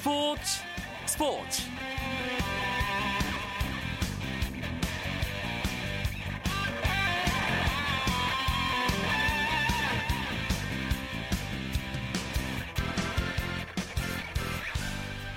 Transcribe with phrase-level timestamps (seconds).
[0.00, 0.62] 스포츠
[1.04, 1.62] 스포츠.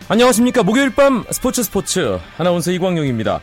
[0.08, 0.64] 안녕하십니까.
[0.64, 2.18] 목요일 밤 스포츠 스포츠.
[2.38, 3.42] 아나운서 이광용입니다.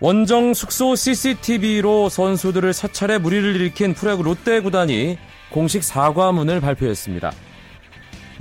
[0.00, 5.16] 원정 숙소 CCTV로 선수들을 사찰에 무리를 일으킨 프로야구 롯데 구단이
[5.48, 7.32] 공식 사과문을 발표했습니다.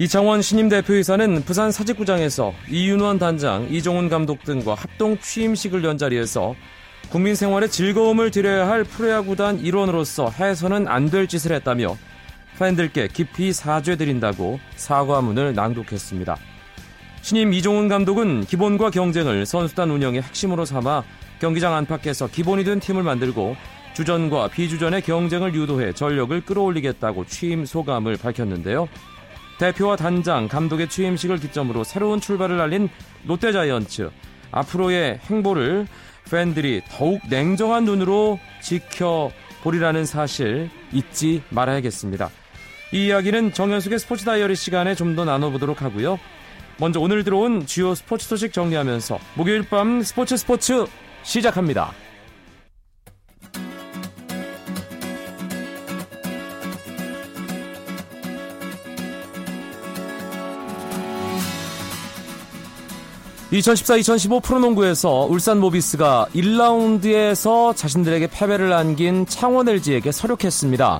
[0.01, 6.55] 이창원 신임 대표이사는 부산 사직구장에서 이윤원 단장, 이종훈 감독 등과 합동 취임식을 연 자리에서
[7.09, 11.97] 국민 생활에 즐거움을 드려야 할 프로야구단 일원으로서 해서는 안 될 짓을 했다며
[12.57, 16.37] 팬들께 깊이 사죄드린다고 사과문을 낭독했습니다.
[17.21, 21.03] 신임 이종훈 감독은 기본과 경쟁을 선수단 운영의 핵심으로 삼아
[21.41, 23.57] 경기장 안팎에서 기본이 된 팀을 만들고
[23.95, 28.87] 주전과 비주전의 경쟁을 유도해 전력을 끌어올리겠다고 취임 소감을 밝혔는데요.
[29.59, 32.89] 대표와 단장, 감독의 취임식을 기점으로 새로운 출발을 알린
[33.27, 34.09] 롯데자이언츠.
[34.51, 35.85] 앞으로의 행보를
[36.31, 42.29] 팬들이 더욱 냉정한 눈으로 지켜보리라는 사실 잊지 말아야겠습니다.
[42.93, 46.17] 이 이야기는 정현숙의 스포츠 다이어리 시간에 좀 더 나눠보도록 하고요.
[46.77, 50.85] 먼저 오늘 들어온 주요 스포츠 소식 정리하면서 목요일 밤 스포츠 스포츠
[51.23, 51.91] 시작합니다.
[63.51, 70.99] (2014-2015) 프로농구에서 울산 모비스가 1라운드에서 자신들에게 패배를 안긴 창원 LG에게 설욕했습니다.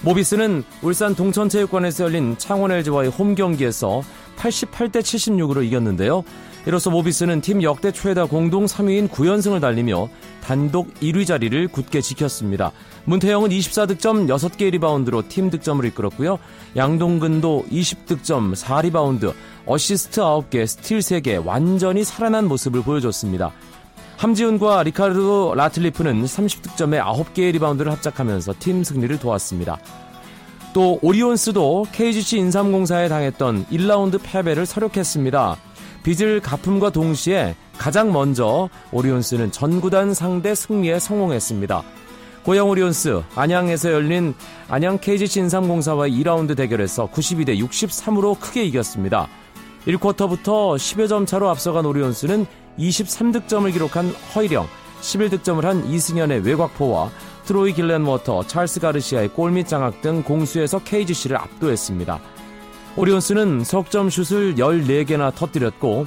[0.00, 4.02] 모비스는 울산 동천체육관에서 열린 창원 LG와의 홈 경기에서
[4.38, 6.24] 88대 76으로 이겼는데요.
[6.66, 10.08] 이로써 모비스는 팀 역대 최다 공동 3위인 9연승을 달리며
[10.42, 12.72] 단독 1위 자리를 굳게 지켰습니다.
[13.04, 16.38] 문태영은 24득점 6개 리바운드로 팀 득점을 이끌었고요.
[16.76, 19.34] 양동근도 20득점 4리바운드,
[19.66, 23.52] 어시스트 9개, 스틸 3개 완전히 살아난 모습을 보여줬습니다.
[24.16, 29.78] 함지훈과 리카르도 라틀리프는 30득점에 9개의 리바운드를 합작하면서 팀 승리를 도왔습니다.
[30.72, 35.56] 또 오리온스도 KGC 인삼공사에 당했던 1라운드 패배를 설욕했습니다.
[36.04, 41.82] 빚을 갚음과 동시에 가장 먼저 오리온스는 전구단 상대 승리에 성공했습니다.
[42.44, 44.34] 고양 오리온스 안양에서 열린
[44.68, 49.28] 안양 KGC 인삼공사와의 2라운드 대결에서 92대 63으로 크게 이겼습니다.
[49.86, 52.46] 1쿼터부터 10여 점 차로 앞서간 오리온스는
[52.78, 54.66] 23득점을 기록한 허일영,
[55.00, 57.10] 11득점을 한 이승현의 외곽포와
[57.46, 62.20] 트로이 길렌워터, 찰스 가르시아의 골밑 장악 등 공수에서 KGC를 압도했습니다.
[62.96, 66.06] 오리온스는 석점 슛을 14개나 터뜨렸고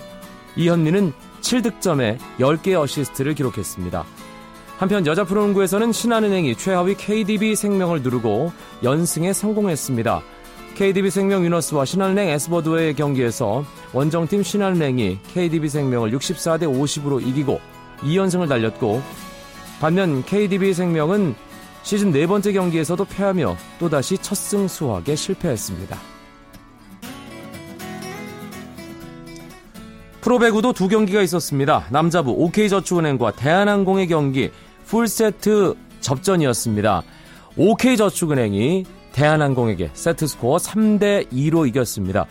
[0.56, 4.06] 이현민은 7득점에 10개 어시스트를 기록했습니다.
[4.78, 8.52] 한편 여자 프로농구에서는 신한은행이 최하위 KDB 생명을 누르고
[8.84, 10.22] 연승에 성공했습니다.
[10.76, 17.60] KDB 생명 위너스와 신한은행 에스버드의 경기에서 원정팀 신한은행이 KDB 생명을 64대 50으로 이기고
[18.02, 19.02] 2연승을 달렸고
[19.82, 21.36] 반면 KDB 생명은
[21.82, 26.17] 시즌 네 번째 경기에서도 패하며 또다시 첫 승 수확에 실패했습니다.
[30.28, 31.86] 프로배구도 두 경기가 있었습니다.
[31.90, 34.52] 남자부 OK저축은행과 대한항공의 경기
[34.84, 37.02] 풀세트 접전이었습니다.
[37.56, 42.26] OK저축은행이 대한항공에게 세트스코어 3대 2로 이겼습니다.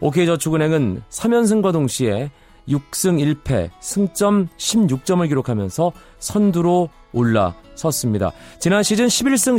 [0.00, 2.30] OK저축은행은 3연승과 동시에
[2.68, 8.32] 6승 1패, 승점 16점을 기록하면서 선두로 올라섰습니다.
[8.60, 9.56] 지난 시즌 11승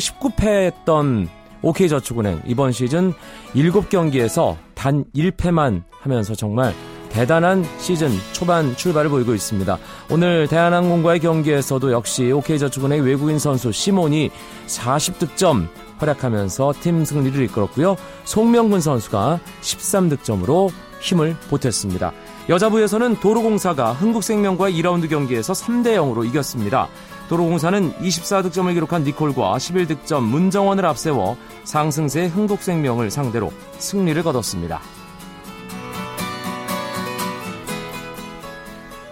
[0.85, 1.27] 19패했던
[1.63, 3.13] OK저축은행 이번 시즌
[3.55, 6.75] 7경기에서 단 1패만 하면서 정말
[7.09, 9.77] 대단한 시즌 초반 출발을 보이고 있습니다.
[10.09, 14.31] 오늘 대한항공과의 경기에서도 역시 OK저축은행 외국인 선수 시몬이
[14.67, 17.97] 40득점 활약하면서 팀 승리를 이끌었고요.
[18.23, 20.71] 송명근 선수가 13득점으로
[21.01, 22.11] 힘을 보탰습니다.
[22.49, 26.87] 여자부에서는 도로공사가 흥국생명과의 2라운드 경기에서 3대 0으로 이겼습니다.
[27.29, 34.81] 도로공사는 24득점을 기록한 니콜과 11득점 문정원을 앞세워 상승세 흥국생명을 상대로 승리를 거뒀습니다.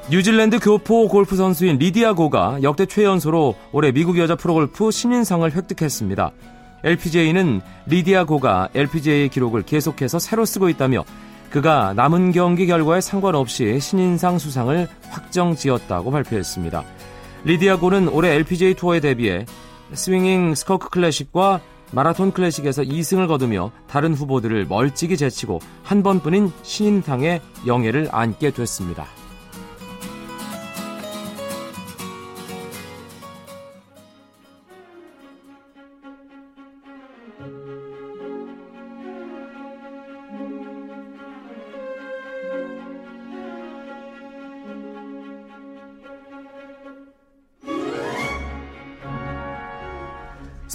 [0.09, 6.31] 뉴질랜드 교포 골프 선수인 리디아 고가 역대 최연소로 올해 미국 여자 프로골프 신인상을 획득했습니다.
[6.85, 11.03] LPGA는 리디아 고가 LPGA 기록을 계속해서 새로 쓰고 있다며
[11.49, 16.85] 그가 남은 경기 결과에 상관없이 신인상 수상을 확정 지었다고 발표했습니다.
[17.43, 19.45] 리디아 고는 올해 LPGA 투어에 대비해
[19.91, 21.59] 스윙잉 스커크 클래식과
[21.91, 29.05] 마라톤 클래식에서 2승을 거두며 다른 후보들을 멀찍이 제치고 한 번뿐인 신인상의 영예를 안게 됐습니다.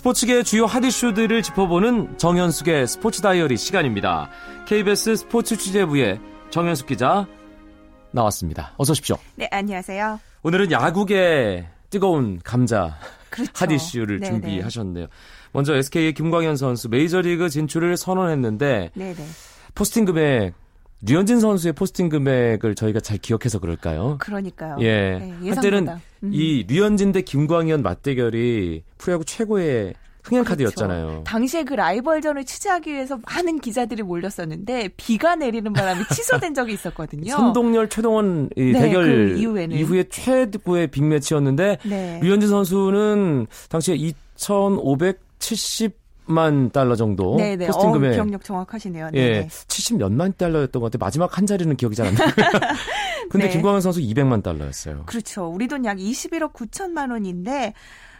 [0.02, 4.30] 스포츠계 주요 핫 이슈들을 짚어보는 정현숙의 스포츠 다이어리 시간입니다.
[4.66, 6.18] KBS 스포츠 취재부의
[6.50, 7.24] 정현숙 기자
[8.10, 8.74] 나왔습니다.
[8.78, 9.16] 어서 오십시오.
[9.36, 10.18] 네, 안녕하세요.
[10.42, 12.98] 오늘은 야구계 뜨거운 감자
[13.30, 13.52] 그렇죠.
[13.54, 14.40] 핫 이슈를 네네.
[14.40, 15.06] 준비하셨네요.
[15.52, 19.24] 먼저 SK의 김광현 선수 메이저리그 진출을 선언했는데 네네.
[19.76, 20.54] 포스팅 금액
[21.04, 24.18] 류현진 선수의 포스팅 금액을 저희가 잘 기억해서 그럴까요?
[24.20, 24.76] 그러니까요.
[24.80, 25.18] 예.
[25.18, 26.00] 네, 한때는 예상보다.
[26.22, 26.30] 음.
[26.32, 30.50] 이 류현진 대 김광현 맞대결이 프로야구 최고의 흥행 그렇죠.
[30.50, 31.24] 카드였잖아요.
[31.26, 37.32] 당시에 그 라이벌전을 취재하기 위해서 많은 기자들이 몰렸었는데 비가 내리는 바람에 취소된 적이 있었거든요.
[37.32, 39.76] 선동열 최동원 이 네, 대결 그 이후에는.
[39.76, 42.20] 이후에 최고의 빅매치였는데 네.
[42.22, 47.66] 류현진 선수는 당시에 2,570 만 달러 정도 네네.
[47.66, 49.10] 포스팅 어, 금액 기억력 정확하시네요.
[49.14, 49.48] 예, 네네.
[49.68, 51.04] 70 몇만 달러였던 것 같아요.
[51.04, 52.28] 마지막 한 자리는 기억이 잘 안 나요.
[53.30, 53.52] 근데 네.
[53.52, 55.04] 김광현 선수 200만 달러였어요.
[55.06, 55.46] 그렇죠.
[55.46, 57.74] 우리 돈 약 21억 9천만 원인데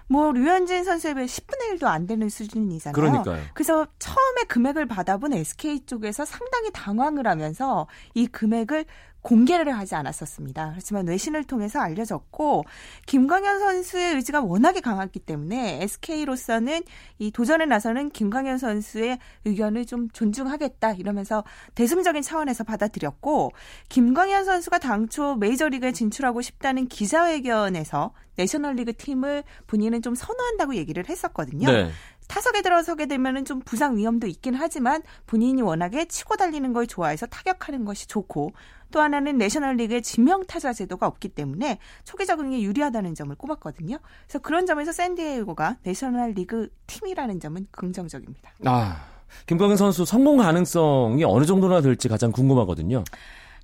[0.08, 2.92] 뭐 류현진 선수에 비해 10분의 1도 안 되는 수준이잖아요.
[2.94, 3.40] 그러니까요.
[3.54, 8.84] 그래서 처음에 금액을 받아본 SK 쪽에서 상당히 당황을 하면서 이 금액을
[9.22, 10.70] 공개를 하지 않았었습니다.
[10.72, 12.64] 그렇지만 외신을 통해서 알려졌고
[13.06, 16.82] 김광현 선수의 의지가 워낙에 강했기 때문에 SK로서는
[17.18, 23.52] 이 도전에 나서는 김광현 선수의 의견을 좀 존중하겠다 이러면서 대승적인 차원에서 받아들였고
[23.88, 31.70] 김광현 선수가 당초 메이저리그에 진출하고 싶다는 기자회견에서 내셔널리그 팀을 본인은 좀 선호한다고 얘기를 했었거든요.
[31.70, 31.90] 네.
[32.32, 37.84] 타석에 들어서게 되면은 좀 부상 위험도 있긴 하지만 본인이 워낙에 치고 달리는 걸 좋아해서 타격하는
[37.84, 38.52] 것이 좋고
[38.90, 43.98] 또 하나는 내셔널리그에 지명 타자 제도가 없기 때문에 초기 적응에 유리하다는 점을 꼽았거든요.
[44.26, 48.50] 그래서 그런 점에서 샌디에이고가 내셔널리그 팀이라는 점은 긍정적입니다.
[48.64, 49.04] 아,
[49.44, 53.04] 김광현 선수 성공 가능성이 어느 정도나 될지 가장 궁금하거든요.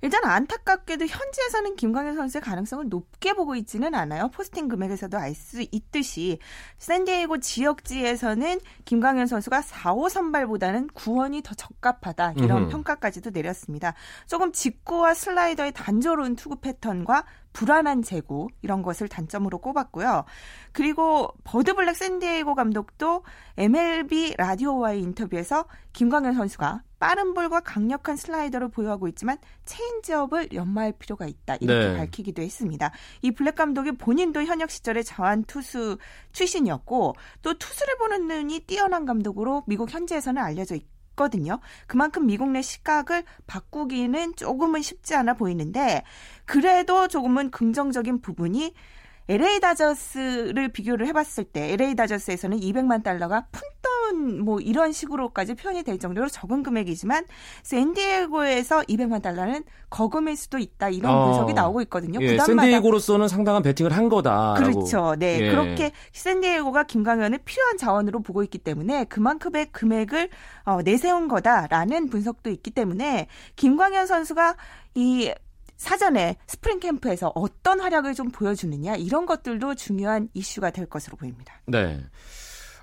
[0.01, 4.29] 일단 안타깝게도 현지에서는 김광현 선수의 가능성을 높게 보고 있지는 않아요.
[4.29, 6.39] 포스팅 금액에서도 알 수 있듯이
[6.79, 12.71] 샌디에이고 지역지에서는 김광현 선수가 4호 선발보다는 구원이 더 적합하다 이런 음흠.
[12.71, 13.93] 평가까지도 내렸습니다.
[14.27, 20.25] 조금 직구와 슬라이더의 단조로운 투구 패턴과 불안한 제구 이런 것을 단점으로 꼽았고요.
[20.71, 23.23] 그리고 버드 블랙 샌디에이고 감독도
[23.57, 31.55] MLB 라디오와의 인터뷰에서 김광현 선수가 빠른 볼과 강력한 슬라이더를 보유하고 있지만 체인지업을 연마할 필요가 있다
[31.61, 31.97] 이렇게 네.
[31.97, 32.91] 밝히기도 했습니다.
[33.21, 35.97] 이 블랙 감독이 본인도 현역 시절에 좌완 투수
[36.33, 41.59] 출신이었고 또 투수를 보는 눈이 뛰어난 감독으로 미국 현지에서는 알려져 있거든요.
[41.87, 46.03] 그만큼 미국 내 시각을 바꾸기는 조금은 쉽지 않아 보이는데
[46.45, 48.73] 그래도 조금은 긍정적인 부분이
[49.29, 53.61] LA 다저스를 비교를 해봤을 때 LA 다저스에서는 200만 달러가 푼
[54.09, 57.25] 돈뭐 이런 식으로까지 표현이 될 정도로 적은 금액이지만
[57.63, 61.25] 샌디에고에서 200만 달러는 거금일 수도 있다 이런 어.
[61.25, 62.19] 분석이 나오고 있거든요.
[62.21, 64.55] 예, 구단마다 샌디에고로서는 상당한 배팅을 한 거다.
[64.57, 65.15] 그렇죠.
[65.17, 65.39] 네.
[65.39, 65.51] 예.
[65.51, 70.29] 그렇게 샌디에고가 김광현을 필요한 자원으로 보고 있기 때문에 그만큼의 금액을
[70.65, 74.55] 어, 내세운 거다라는 분석도 있기 때문에 김광현 선수가
[74.95, 75.31] 이
[75.77, 81.53] 사전에 스프링 캠프에서 어떤 활약을 좀 보여주느냐 이런 것들도 중요한 이슈가 될 것으로 보입니다.
[81.65, 82.01] 네.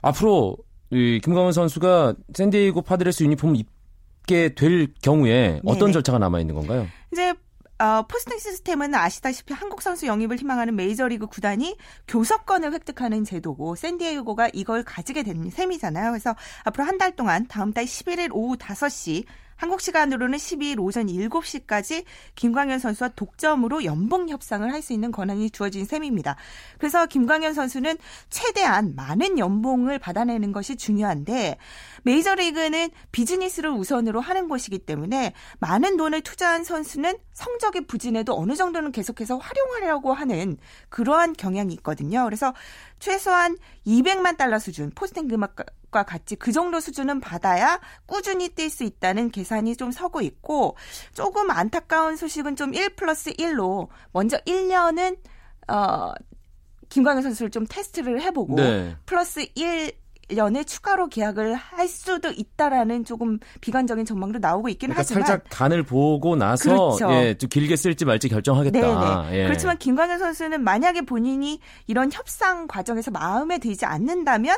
[0.01, 0.57] 앞으로
[0.97, 5.93] 이 김광현 선수가 샌디에이고 파드레스 유니폼 입게 될 경우에 어떤 네네.
[5.93, 6.87] 절차가 남아 있는 건가요?
[7.13, 7.35] 이제
[7.79, 11.77] 어, 포스팅 시스템은 아시다시피 한국 선수 영입을 희망하는 메이저리그 구단이
[12.09, 16.13] 교섭권을 획득하는 제도고 샌디에이고가 이걸 가지게 된 셈이잖아요.
[16.13, 16.35] 그래서
[16.65, 19.25] 앞으로 한 달 동안 다음 달 11일 오후 5시
[19.57, 25.85] 한국 시간으로는 12일 오전 7시까지 김광현 선수와 독점으로 연봉 협상을 할 수 있는 권한이 주어진
[25.85, 26.37] 셈입니다.
[26.79, 27.97] 그래서 김광현 선수는
[28.31, 31.57] 최대한 많은 연봉을 받아내는 것이 중요한데
[32.05, 39.39] 메이저리그는 비즈니스를 우선으로 하는 곳이기 때문에 많은 돈을 투자한 선수는 성적이 부진해도 어느 정도는 계속해서
[39.39, 40.57] 활용하려고 하는
[40.89, 42.25] 그러한 경향이 있거든요.
[42.25, 42.55] 그래서
[43.01, 49.31] 최소한 200만 달러 수준 포스팅 금액과 같이 그 정도 수준은 받아야 꾸준히 뛸 수 있다는
[49.31, 50.77] 계산이 좀 서고 있고
[51.15, 55.19] 조금 안타까운 소식은 좀 1 플러스 1로 먼저 1년은
[55.69, 56.13] 어
[56.89, 58.97] 김광현 선수를 좀 테스트를 해보고 네.
[59.07, 59.93] 플러스 1
[60.29, 65.85] 년에 추가로 계약을 할 수도 있다라는 조금 비관적인 전망도 나오고 있긴 그러니까 하지만 살짝 간을
[65.85, 67.13] 보고 나서 그렇죠.
[67.13, 69.29] 예, 좀 길게 쓸지 말지 결정하겠다.
[69.33, 69.45] 예.
[69.45, 74.57] 그렇지만 김광현 선수는 만약에 본인이 이런 협상 과정에서 마음에 들지 않는다면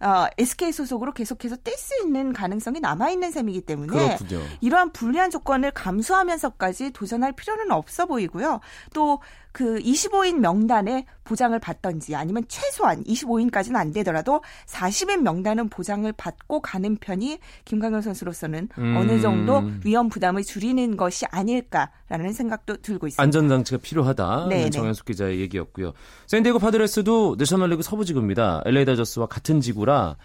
[0.00, 4.42] 어, SK 소속으로 계속해서 뛸 수 있는 가능성이 남아있는 셈이기 때문에 그렇군요.
[4.62, 8.60] 이러한 불리한 조건을 감수하면서까지 도전할 필요는 없어 보이고요.
[8.94, 9.20] 또
[9.52, 17.38] 그 25인 명단에 보장을 받던지 아니면 최소한 25인까지는 안 되더라도 40인 명단은 보장을 받고 가는 편이
[17.64, 18.96] 김광현 선수로서는 음.
[18.96, 23.22] 어느 정도 위험 부담을 줄이는 것이 아닐까라는 생각도 들고 있습니다.
[23.22, 24.46] 안전장치가 필요하다.
[24.48, 24.70] 네, 네.
[24.70, 25.92] 정현숙 기자의 얘기였고요.
[26.26, 28.62] 샌디에고 파드레스도 내셔널리그 서부지구입니다.
[28.66, 30.16] LA 다저스와 같은 지구라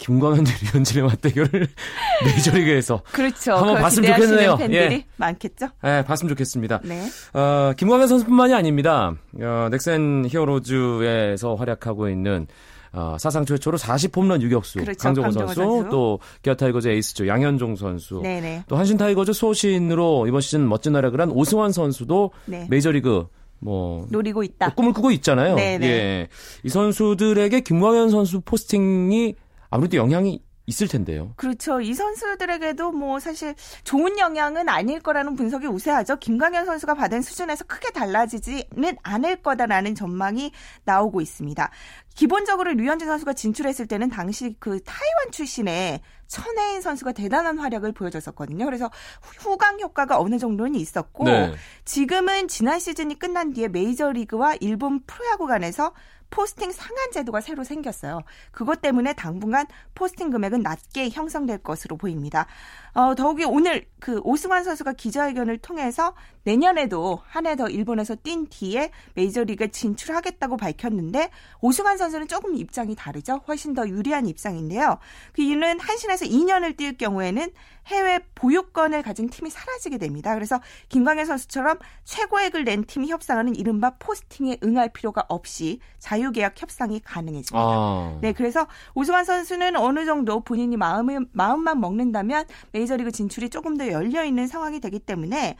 [0.00, 1.68] 김광현 류현진의 맞대결을
[2.24, 3.54] 메이저리그에서 그렇죠.
[3.54, 4.56] 한번 봤으면 좋겠네요.
[4.56, 5.04] 팬들이 예.
[5.16, 5.68] 많겠죠.
[5.82, 6.80] 네, 봤으면 좋겠습니다.
[6.84, 7.06] 네.
[7.34, 9.14] 어, 김광현 선수뿐만이 아닙니다.
[9.40, 12.46] 어, 넥센 히어로즈에서 활약하고 있는
[12.92, 18.20] 어, 사상 최초로 40홈런 유격수 그렇죠, 강정호 선수, 선수, 또 기아 타이거즈 에이스죠 양현종 선수,
[18.20, 18.64] 네네.
[18.66, 22.66] 또 한신 타이거즈 소속으로 이번 시즌 멋진 활약을 한 오승환 선수도 네.
[22.68, 23.28] 메이저리그
[23.60, 24.74] 뭐 노리고 있다.
[24.74, 25.54] 꿈을 꾸고 있잖아요.
[25.54, 25.86] 네네.
[25.86, 26.28] 예.
[26.64, 29.34] 이 선수들에게 김광현 선수 포스팅이
[29.70, 31.32] 아무래도 영향이 있을 텐데요.
[31.36, 31.80] 그렇죠.
[31.80, 36.16] 이 선수들에게도 뭐 사실 좋은 영향은 아닐 거라는 분석이 우세하죠.
[36.16, 40.52] 김광현 선수가 받은 수준에서 크게 달라지지는 않을 거다라는 전망이
[40.84, 41.70] 나오고 있습니다.
[42.14, 48.64] 기본적으로 류현진 선수가 진출했을 때는 당시 그 타이완 출신의 천혜인 선수가 대단한 활약을 보여줬었거든요.
[48.64, 48.90] 그래서
[49.38, 51.54] 후광 효과가 어느 정도는 있었고 네.
[51.84, 55.92] 지금은 지난 시즌이 끝난 뒤에 메이저리그와 일본 프로야구 간에서
[56.30, 58.22] 포스팅 상한 제도가 새로 생겼어요.
[58.52, 62.46] 그것 때문에 당분간 포스팅 금액은 낮게 형성될 것으로 보입니다.
[62.94, 68.90] 어, 더욱이 오늘 그 오승환 선수가 기자회견을 통해서 내년에도 한 해 더 일본에서 뛴 뒤에
[69.14, 71.30] 메이저리그에 진출하겠다고 밝혔는데
[71.60, 73.40] 오승환 선수는 조금 입장이 다르죠.
[73.48, 74.98] 훨씬 더 유리한 입장인데요.
[75.32, 77.50] 그 이유는 한신에서 2년을 뛸 경우에는
[77.86, 80.34] 해외 보유권을 가진 팀이 사라지게 됩니다.
[80.34, 87.58] 그래서 김광현 선수처럼 최고액을 낸 팀이 협상하는 이른바 포스팅에 응할 필요가 없이 자유계약 협상이 가능해집니다.
[87.58, 88.18] 아.
[88.20, 94.24] 네, 그래서 오승환 선수는 어느 정도 본인이 마음을 마음만 먹는다면 메이저리그 진출이 조금 더 열려
[94.24, 95.56] 있는 상황이 되기 때문에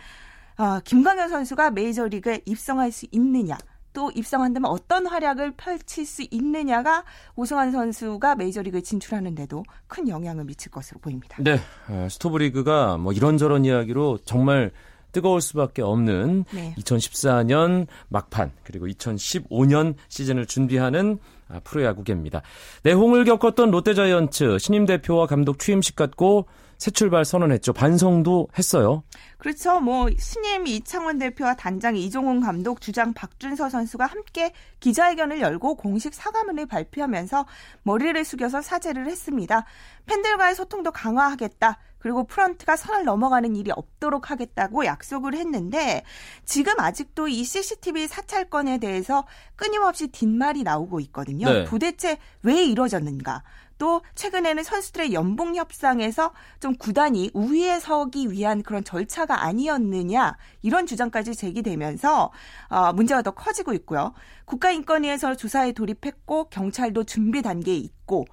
[0.61, 3.57] 어, 김광현 선수가 메이저리그에 입성할 수 있느냐
[3.95, 7.02] 또 입성한다면 어떤 활약을 펼칠 수 있느냐가
[7.35, 11.38] 오승환 선수가 메이저리그에 진출하는데도 큰 영향을 미칠 것으로 보입니다.
[11.40, 14.71] 네, 어, 스토브리그가 뭐 이런저런 이야기로 정말
[15.12, 16.75] 뜨거울 수밖에 없는 네.
[16.79, 22.43] 2014년 막판 그리고 2015년 시즌을 준비하는 아, 프로야구계입니다.
[22.83, 26.47] 내홍을 겪었던 롯데자이언츠 신임 대표와 감독 취임식 갖고
[26.80, 27.75] 새 출발 선언했죠.
[27.75, 29.02] 반성도 했어요.
[29.37, 29.80] 그렇죠.
[29.80, 36.64] 뭐 신임 이창원 대표와 단장 이종훈 감독, 주장 박준서 선수가 함께 기자회견을 열고 공식 사과문을
[36.64, 37.44] 발표하면서
[37.82, 39.66] 머리를 숙여서 사죄를 했습니다.
[40.06, 41.78] 팬들과의 소통도 강화하겠다.
[41.99, 46.02] 그리고 프런트가 선을 넘어가는 일이 없도록 하겠다고 약속을 했는데
[46.46, 51.52] 지금 아직도 이 CCTV 사찰건에 대해서 끊임없이 뒷말이 나오고 있거든요.
[51.52, 51.64] 네.
[51.66, 53.42] 도대체 왜 이뤄졌는가?
[53.80, 61.34] 또 최근에는 선수들의 연봉 협상에서 좀 구단이 우위에 서기 위한 그런 절차가 아니었느냐 이런 주장까지
[61.34, 62.30] 제기되면서
[62.68, 64.12] 어, 문제가 더 커지고 있고요.
[64.44, 68.26] 국가인권위에서 조사에 돌입했고 경찰도 준비 단계에 있고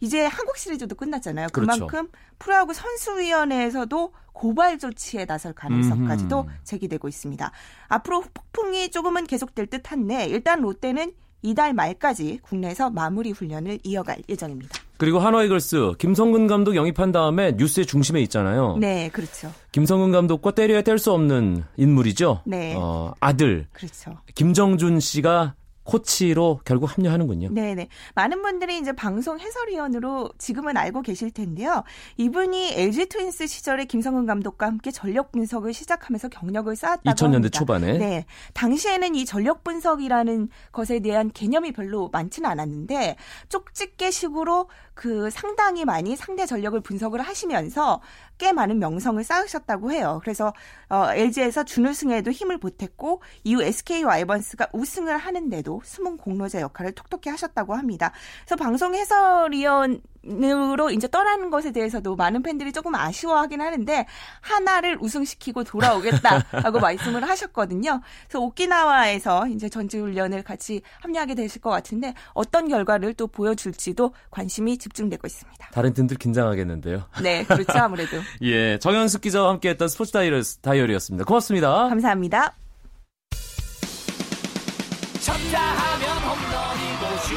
[0.00, 1.48] 이제 한국 시리즈도 끝났잖아요.
[1.52, 1.86] 그렇죠.
[1.86, 2.08] 그만큼
[2.38, 6.50] 프로야구 선수위원회에서도 고발 조치에 나설 가능성까지도 음흠.
[6.64, 7.52] 제기되고 있습니다.
[7.88, 11.12] 앞으로 폭풍이 조금은 계속될 듯한데 일단 롯데는
[11.44, 14.80] 이달 말까지 국내에서 마무리 훈련을 이어갈 예정입니다.
[14.96, 18.78] 그리고 한화이글스 김성근 감독 영입한 다음에 뉴스의 중심에 있잖아요.
[18.80, 19.52] 네, 그렇죠.
[19.72, 22.40] 김성근 감독과 때려야 뗄 수 없는 인물이죠.
[22.46, 22.74] 네.
[22.76, 23.66] 어, 아들.
[23.74, 24.16] 그렇죠.
[24.34, 25.54] 김정준 씨가
[25.84, 27.50] 코치로 결국 합류하는군요.
[27.50, 27.88] 네네.
[28.14, 31.84] 많은 분들이 이제 방송 해설위원으로 지금은 알고 계실 텐데요.
[32.16, 37.48] 이분이 LG 트윈스 시절에 김성근 감독과 함께 전력 분석을 시작하면서 경력을 쌓았다고 2000년대 합니다.
[37.50, 37.98] 초반에.
[37.98, 38.24] 네.
[38.54, 43.16] 당시에는 이 전력 분석이라는 것에 대한 개념이 별로 많지는 않았는데
[43.48, 48.00] 쪽집게식으로 그 상당히 많이 상대 전력을 분석을 하시면서
[48.38, 50.20] 꽤 많은 명성을 쌓으셨다고 해요.
[50.22, 50.52] 그래서
[50.88, 57.74] 어, LG에서 준우승에도 힘을 보탰고 이후 SK 와이번스가 우승을 하는데도 숨은 공로자 역할을 톡톡히 하셨다고
[57.74, 58.12] 합니다.
[58.44, 64.06] 그래서 방송 해설위원 으로 이제 떠나는 것에 대해서도 많은 팬들이 조금 아쉬워하긴 하는데
[64.40, 68.00] 하나를 우승시키고 돌아오겠다라고 말씀을 하셨거든요.
[68.26, 75.26] 그래서 오키나와에서 이제 전지훈련을 같이 합류하게 되실 것 같은데 어떤 결과를 또 보여줄지도 관심이 집중되고
[75.26, 75.68] 있습니다.
[75.72, 77.04] 다른 팀들 긴장하겠는데요.
[77.22, 78.16] 네, 그렇죠 아무래도.
[78.42, 81.24] 예, 정현숙 기자와 함께했던 스포츠 다이어리, 다이어리였습니다.
[81.24, 81.88] 고맙습니다.
[81.88, 82.63] 감사합니다.
[85.24, 87.34] 쳤다 하면 홈런이고 슛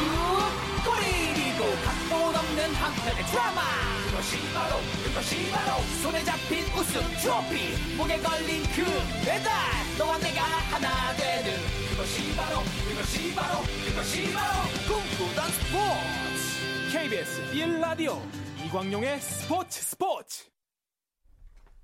[0.83, 3.61] 골이고 각본 없는 한편의 드라마
[4.09, 4.75] 그것이 바로
[5.05, 8.83] 그것이 바로 손에 잡힌 우승 트로피 목에 걸린 그
[9.23, 9.53] 배달
[9.97, 11.53] 너와 내가 하나 되는
[11.89, 18.17] 그것이 바로 그것이 바로 그것이 바로 꿈꾸던 스포츠 KBS 1라디오
[18.65, 20.43] 이광용의 스포츠 스포츠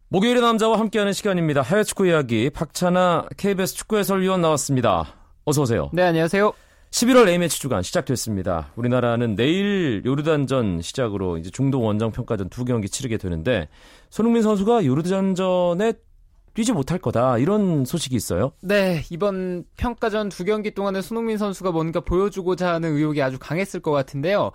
[0.09, 1.61] 목요일의 남자와 함께하는 시간입니다.
[1.61, 5.22] 해외 축구 이야기 박찬아 KBS 축구 해설위원 나왔습니다.
[5.45, 5.89] 어서 오세요.
[5.91, 6.53] 네, 안녕하세요.
[6.91, 8.71] 11월 A매치 주간 시작됐습니다.
[8.75, 13.67] 우리나라는 내일 요르단전 시작으로 이제 중동 원정 평가전 두 경기 치르게 되는데
[14.09, 15.93] 손흥민 선수가 요르단전에
[16.53, 18.51] 뛰지 못할 거다 이런 소식이 있어요.
[18.61, 23.91] 네, 이번 평가전 두 경기 동안에 손흥민 선수가 뭔가 보여주고자 하는 의욕이 아주 강했을 것
[23.91, 24.51] 같은데요.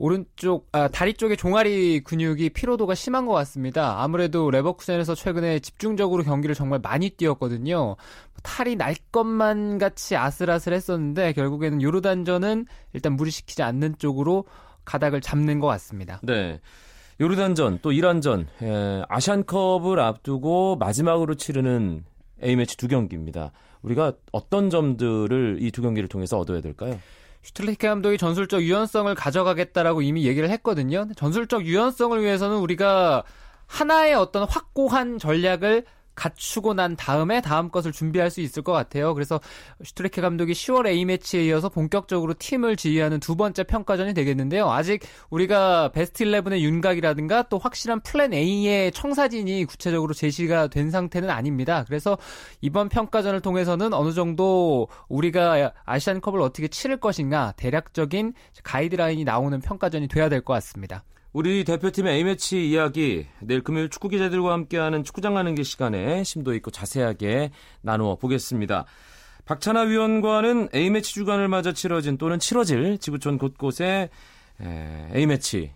[0.00, 4.02] 오른쪽 아, 다리 쪽에 종아리 근육이 피로도가 심한 것 같습니다.
[4.02, 7.96] 아무래도 레버쿠센에서 최근에 집중적으로 경기를 정말 많이 뛰었거든요.
[8.42, 12.64] 탈이 날 것만 같이 아슬아슬했었는데 결국에는 요르단전은
[12.94, 14.46] 일단 무리시키지 않는 쪽으로
[14.86, 16.18] 가닥을 잡는 것 같습니다.
[16.22, 16.60] 네.
[17.20, 22.04] 요르단전 또 이란전 에, 아시안컵을 앞두고 마지막으로 치르는
[22.42, 23.52] A매치 두 경기입니다.
[23.82, 26.98] 우리가 어떤 점들을 이 두 경기를 통해서 얻어야 될까요?
[27.42, 31.06] 슈틸리케 감독이 전술적 유연성을 가져가겠다라고 이미 얘기를 했거든요.
[31.16, 33.24] 전술적 유연성을 위해서는 우리가
[33.66, 35.84] 하나의 어떤 확고한 전략을
[36.20, 39.14] 갖추고 난 다음에 다음 것을 준비할 수 있을 것 같아요.
[39.14, 39.40] 그래서
[39.82, 44.70] 슈틸리케 감독이 10월 A매치에 이어서 본격적으로 팀을 지휘하는 두 번째 평가전이 되겠는데요.
[44.70, 45.00] 아직
[45.30, 51.84] 우리가 베스트 11의 윤곽이라든가 또 확실한 플랜 A의 청사진이 구체적으로 제시가 된 상태는 아닙니다.
[51.86, 52.18] 그래서
[52.60, 60.28] 이번 평가전을 통해서는 어느 정도 우리가 아시안컵을 어떻게 치를 것인가 대략적인 가이드라인이 나오는 평가전이 돼야
[60.28, 61.04] 될 것 같습니다.
[61.32, 66.72] 우리 대표팀의 A매치 이야기 내일 금요일 축구 기자들과 함께하는 축구장 가는 길 시간에 심도 있고
[66.72, 68.84] 자세하게 나누어 보겠습니다.
[69.44, 74.10] 박찬하 위원과는 A매치 주간을 맞아 치러진 또는 치러질 지구촌 곳곳에
[75.14, 75.72] A매치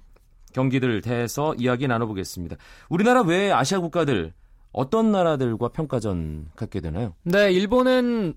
[0.55, 2.57] 경기들을 대해서 이야기 나눠보겠습니다.
[2.89, 4.33] 우리나라 외 아시아 국가들
[4.73, 7.15] 어떤 나라들과 평가전 갖게 되나요?
[7.23, 8.35] 네, 일본은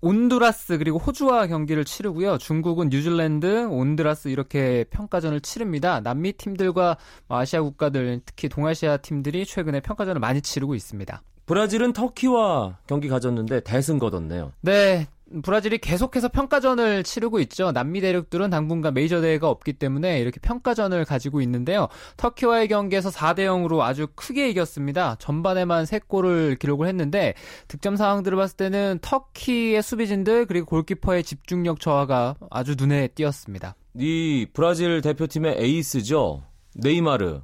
[0.00, 2.38] 온두라스 그리고 호주와 경기를 치르고요.
[2.38, 6.00] 중국은 뉴질랜드, 온두라스 이렇게 평가전을 치릅니다.
[6.00, 6.96] 남미 팀들과
[7.28, 11.22] 뭐 아시아 국가들, 특히 동아시아 팀들이 최근에 평가전을 많이 치르고 있습니다.
[11.46, 14.52] 브라질은 터키와 경기 가졌는데 대승 거뒀네요.
[14.60, 15.08] 네,
[15.42, 17.72] 브라질이 계속해서 평가전을 치르고 있죠.
[17.72, 21.88] 남미 대륙들은 당분간 메이저 대회가 없기 때문에 이렇게 평가전을 가지고 있는데요.
[22.16, 25.16] 터키와의 경기에서 4대 0으로 아주 크게 이겼습니다.
[25.20, 27.34] 전반에만 3골을 기록을 했는데
[27.68, 33.76] 득점 상황들을 봤을 때는 터키의 수비진들 그리고 골키퍼의 집중력 저하가 아주 눈에 띄었습니다.
[33.94, 36.42] 이 브라질 대표팀의 에이스죠.
[36.74, 37.40] 네이마르.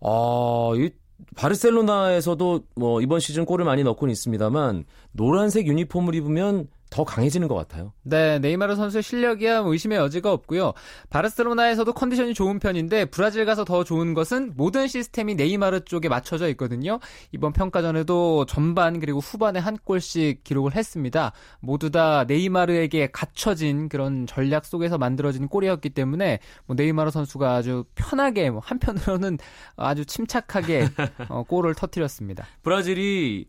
[0.00, 0.90] 아, 이
[1.34, 7.92] 바르셀로나에서도 뭐 이번 시즌 골을 많이 넣고는 있습니다만 노란색 유니폼을 입으면 더 강해지는 것 같아요.
[8.02, 10.72] 네, 네이마르 선수의 실력이야 뭐 의심의 여지가 없고요.
[11.10, 17.00] 바르셀로나에서도 컨디션이 좋은 편인데 브라질 가서 더 좋은 것은 모든 시스템이 네이마르 쪽에 맞춰져 있거든요.
[17.32, 21.32] 이번 평가전에도 전반 그리고 후반에 한 골씩 기록을 했습니다.
[21.60, 28.50] 모두 다 네이마르에게 갖춰진 그런 전략 속에서 만들어진 골이었기 때문에 뭐 네이마르 선수가 아주 편하게
[28.50, 29.38] 뭐 한편으로는
[29.76, 30.86] 아주 침착하게
[31.28, 32.46] 어, 골을 터뜨렸습니다.
[32.62, 33.46] 브라질이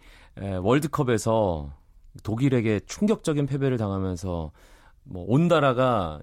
[0.61, 1.71] 월드컵에서
[2.23, 4.51] 독일에게 충격적인 패배를 당하면서
[5.03, 6.19] 뭐 온다라가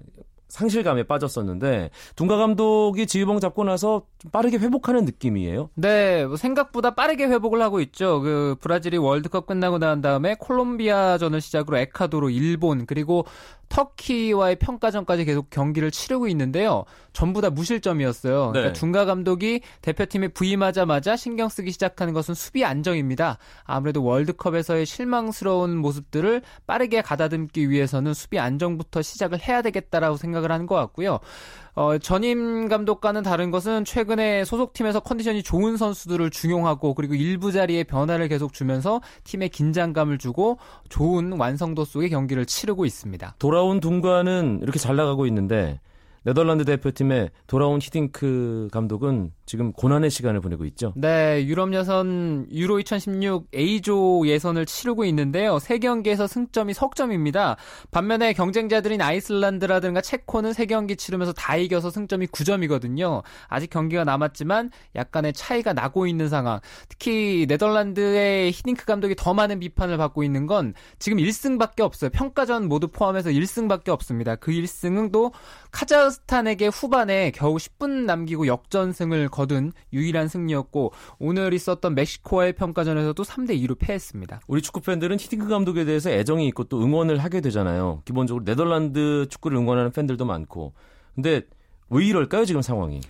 [0.47, 5.69] 상실감에 빠졌었는데 둥가 감독이 지휘봉 잡고 나서 좀 빠르게 회복하는 느낌이에요.
[5.75, 8.21] 네, 뭐 생각보다 빠르게 회복을 하고 있죠.
[8.21, 13.25] 그 브라질이 월드컵 끝나고 난 다음에 콜롬비아전을 시작으로 에콰도르, 일본 그리고
[13.69, 16.85] 터키와의 평가전까지 계속 경기를 치르고 있는데요.
[17.13, 18.49] 전부 다 무실점이었어요.
[18.51, 18.73] 그러니까 네.
[18.73, 23.37] 중가 감독이 대표팀에 부임하자마자 신경 쓰기 시작하는 것은 수비 안정입니다.
[23.63, 30.75] 아무래도 월드컵에서의 실망스러운 모습들을 빠르게 가다듬기 위해서는 수비 안정부터 시작을 해야 되겠다라고 생각을 하는 것
[30.75, 31.19] 같고요.
[31.75, 38.29] 어, 전임 감독과는 다른 것은 최근에 소속팀에서 컨디션이 좋은 선수들을 중용하고 그리고 일부 자리에 변화를
[38.29, 40.57] 계속 주면서 팀에 긴장감을 주고
[40.87, 43.35] 좋은 완성도 속의 경기를 치르고 있습니다.
[43.39, 45.81] 돌아온 둥가는 이렇게 잘 나가고 있는데
[46.25, 50.91] 네덜란드 대표팀의 돌아온 히딩크 감독은 지금 고난의 시간을 보내고 있죠.
[50.95, 55.59] 네, 유럽 여선 유로 2016 A조 예선을 치르고 있는데요.
[55.59, 57.57] 세 경기에서 승점이 석점입니다.
[57.91, 63.21] 반면에 경쟁자들인 아이슬란드라든가 체코는 세 경기 치르면서 다 이겨서 승점이 9점이거든요.
[63.47, 66.59] 아직 경기가 남았지만 약간의 차이가 나고 있는 상황.
[66.89, 72.09] 특히 네덜란드의 히딩크 감독이 더 많은 비판을 받고 있는 건 지금 1승밖에 없어요.
[72.09, 74.35] 평가전 모두 포함해서 1승밖에 없습니다.
[74.35, 75.31] 그 1승은 또
[75.69, 83.51] 카자흐 스탄에게 후반에 겨우 10분 남기고 역전승을 거둔 유일한 승리였고 오늘 있었던 멕시코와의 평가전에서도 3대
[83.63, 84.41] 2로 패했습니다.
[84.47, 88.01] 우리 축구 팬들은 히딩크 감독에 대해서 애정이 있고 또 응원을 하게 되잖아요.
[88.05, 90.73] 기본적으로 네덜란드 축구를 응원하는 팬들도 많고.
[91.13, 91.41] 근데
[91.89, 93.01] 왜 이럴까요, 지금 상황이?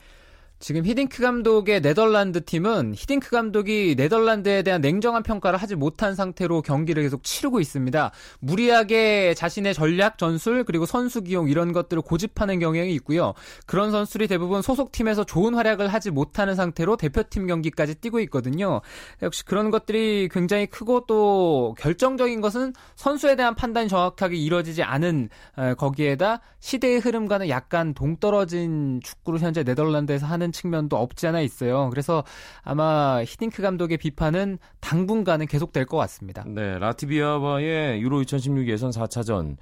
[0.57, 7.03] 지금 히딩크 감독의 네덜란드 팀은 히딩크 감독이 네덜란드에 대한 냉정한 평가를 하지 못한 상태로 경기를
[7.03, 8.11] 계속 치르고 있습니다.
[8.39, 13.33] 무리하게 자신의 전략, 전술, 그리고 선수 기용 이런 것들을 고집하는 경향이 있고요.
[13.65, 18.79] 그런 선수들이 대부분 소속팀에서 좋은 활약을 하지 못하는 상태로 대표팀 경기까지 뛰고 있거든요.
[19.21, 25.29] 역시 그런 것들이 굉장히 크고 또 결정적인 것은 선수에 대한 판단이 정확하게 이루어지지 않은
[25.77, 31.89] 거기에다 시대의 흐름과는 약간 동떨어진 축구를 현재 네덜란드에서 하는 측면도 없지 않아 있어요.
[31.89, 32.23] 그래서
[32.63, 36.43] 아마 히딩크 감독의 비판은 당분간은 계속될 것 같습니다.
[36.47, 39.57] 네, 라트비아와의 유로 2016 예선 4차전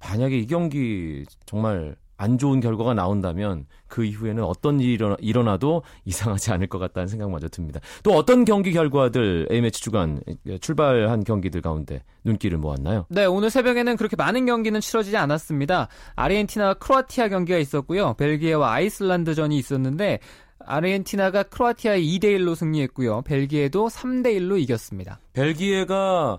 [0.00, 6.52] 만약에 이 경기 정말 안 좋은 결과가 나온다면 그 이후에는 어떤 일이 일어나, 도 이상하지
[6.52, 7.80] 않을 것 같다는 생각마저 듭니다.
[8.04, 10.22] 또 어떤 경기 결과들 A매치 주간
[10.60, 13.06] 출발한 경기들 가운데 눈길을 모았나요?
[13.08, 15.88] 네, 오늘 새벽에는 그렇게 많은 경기는 치러지지 않았습니다.
[16.14, 18.14] 아르헨티나와 크로아티아 경기가 있었고요.
[18.14, 20.20] 벨기에와 아이슬란드전이 있었는데
[20.60, 23.22] 아르헨티나가 크로아티아에 2대 1로 승리했고요.
[23.22, 25.18] 벨기에도 3대 1로 이겼습니다.
[25.32, 26.38] 벨기에가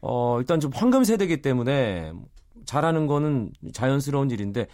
[0.00, 2.12] 어, 일단 좀 황금 세대이기 때문에
[2.64, 4.68] 잘하는 거는 자연스러운 일인데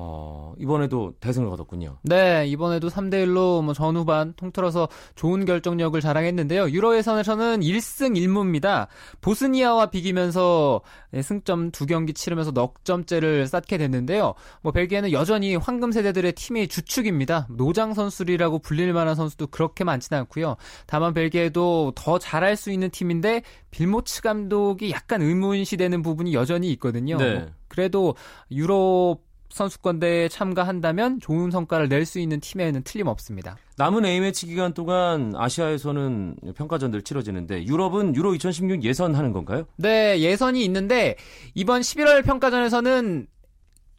[0.00, 1.98] 어, 이번에도 대승을 거뒀군요.
[2.02, 6.70] 네, 이번에도 3대 1로 뭐 전후반 통틀어서 좋은 결정력을 자랑했는데요.
[6.70, 8.86] 유로 예선에서는 1승 1무입니다.
[9.20, 14.34] 보스니아와 비기면서 네, 승점 두 경기 치르면서 넉 점째를 쌓게 됐는데요.
[14.62, 17.48] 뭐 벨기에는 여전히 황금 세대들의 팀의 주축입니다.
[17.50, 20.54] 노장 선수들이라고 불릴 만한 선수도 그렇게 많지는 않고요.
[20.86, 27.16] 다만 벨기에도 더 잘할 수 있는 팀인데 빌모츠 감독이 약간 의문시되는 부분이 여전히 있거든요.
[27.16, 27.46] 네.
[27.66, 28.14] 그래도
[28.50, 33.56] 유럽 선수권대회에 참가한다면 좋은 성과를 낼 수 있는 팀에는 틀림없습니다.
[33.76, 39.64] 남은 A매치 기간 동안 아시아에서는 평가전들 치러지는데 유럽은 유로 2016 예선하는 건가요?
[39.76, 41.16] 네, 예선이 있는데
[41.54, 43.26] 이번 11월 평가전에서는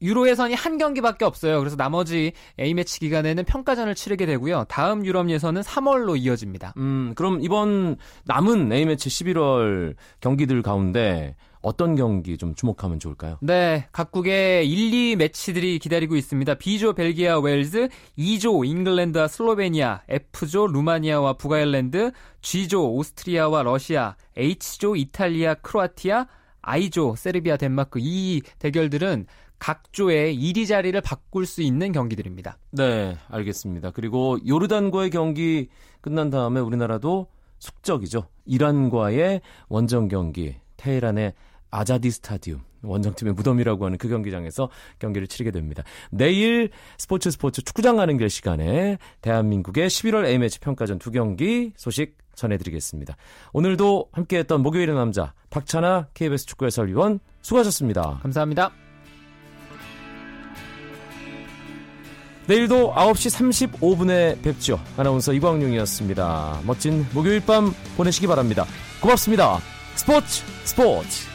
[0.01, 1.59] 유로 예선이 한 경기밖에 없어요.
[1.59, 4.63] 그래서 나머지 A매치 기간에는 평가전을 치르게 되고요.
[4.69, 6.73] 다음 유럽 예선은 3월로 이어집니다.
[6.77, 13.37] 음, 그럼 이번 남은 A매치 11월 경기들 가운데 어떤 경기 좀 주목하면 좋을까요?
[13.41, 16.55] 네, 각국의 1, 2 매치들이 기다리고 있습니다.
[16.55, 26.27] B조 벨기아 웨일즈, 2조 잉글랜드와 슬로베니아, F조 루마니아와 북아일랜드, G조 오스트리아와 러시아, H조 이탈리아 크로아티아,
[26.61, 29.25] I조 세르비아 덴마크 이 대결들은
[29.57, 32.57] 각 조의 1위 자리를 바꿀 수 있는 경기들입니다.
[32.71, 33.91] 네, 알겠습니다.
[33.91, 35.67] 그리고 요르단과의 경기
[35.99, 37.27] 끝난 다음에 우리나라도
[37.59, 38.27] 숙적이죠.
[38.45, 41.33] 이란과의 원정 경기 테헤란의
[41.71, 45.83] 아자디 스타디움 원정팀의 무덤이라고 하는 그 경기장에서 경기를 치르게 됩니다.
[46.11, 53.17] 내일 스포츠 스포츠 축구장 가는 길 시간에 대한민국의 11월 A매치 평가전 두 경기 소식 전해드리겠습니다.
[53.51, 58.19] 오늘도 함께했던 목요일의 남자 박찬아 KBS 축구 해설위원 수고하셨습니다.
[58.21, 58.71] 감사합니다.
[62.47, 64.79] 내일도 9시 35분에 뵙죠.
[64.97, 66.61] 아나운서 이광용이었습니다.
[66.65, 68.65] 멋진 목요일 밤 보내시기 바랍니다.
[69.01, 69.59] 고맙습니다.
[69.95, 71.28] 스포츠 스포츠